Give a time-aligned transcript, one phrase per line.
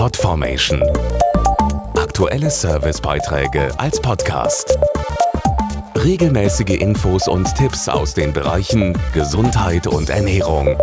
[0.00, 0.82] Podformation.
[1.94, 4.78] Aktuelle Servicebeiträge als Podcast.
[5.94, 10.78] Regelmäßige Infos und Tipps aus den Bereichen Gesundheit und Ernährung.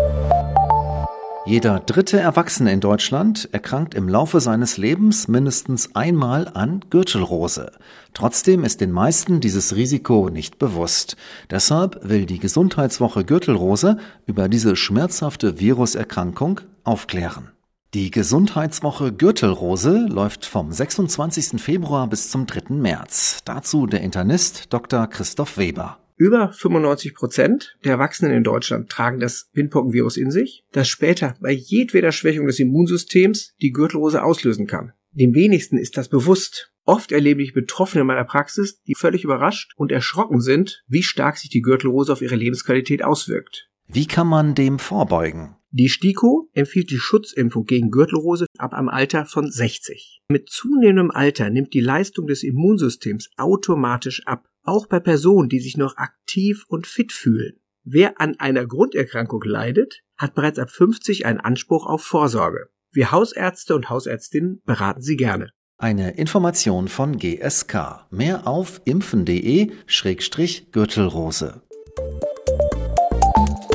[1.48, 7.72] Jeder dritte Erwachsene in Deutschland erkrankt im Laufe seines Lebens mindestens einmal an Gürtelrose.
[8.14, 11.18] Trotzdem ist den meisten dieses Risiko nicht bewusst.
[11.50, 13.98] Deshalb will die Gesundheitswoche Gürtelrose
[14.28, 17.57] über diese schmerzhafte Viruserkrankung aufklären.
[17.98, 21.60] Die Gesundheitswoche Gürtelrose läuft vom 26.
[21.60, 22.76] Februar bis zum 3.
[22.76, 23.40] März.
[23.44, 25.08] Dazu der Internist Dr.
[25.08, 25.98] Christoph Weber.
[26.16, 31.50] Über 95 Prozent der Erwachsenen in Deutschland tragen das Windpockenvirus in sich, das später bei
[31.50, 34.94] jedweder Schwächung des Immunsystems die Gürtelrose auslösen kann.
[35.10, 36.72] Dem wenigsten ist das bewusst.
[36.86, 41.38] Oft erlebe ich Betroffene in meiner Praxis, die völlig überrascht und erschrocken sind, wie stark
[41.38, 43.72] sich die Gürtelrose auf ihre Lebensqualität auswirkt.
[43.88, 45.56] Wie kann man dem vorbeugen?
[45.80, 50.24] Die STIKO empfiehlt die Schutzimpfung gegen Gürtelrose ab einem Alter von 60.
[50.28, 55.78] Mit zunehmendem Alter nimmt die Leistung des Immunsystems automatisch ab auch bei Personen, die sich
[55.78, 57.60] noch aktiv und fit fühlen.
[57.84, 62.70] Wer an einer Grunderkrankung leidet, hat bereits ab 50 einen Anspruch auf Vorsorge.
[62.92, 65.52] Wir Hausärzte und Hausärztinnen beraten Sie gerne.
[65.78, 68.08] Eine Information von GSK.
[68.10, 71.62] Mehr auf impfen.de-gürtelrose.